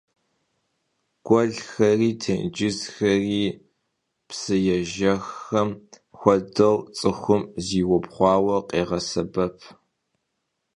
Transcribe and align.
Guelxeri 1.25 2.11
têncızxeri, 2.21 3.45
psıêjjexxem 4.29 5.69
xuedeu, 6.19 6.75
ts'ıxum 6.97 7.43
zıubğuaue 7.65 8.57
khêğesebep. 8.67 9.57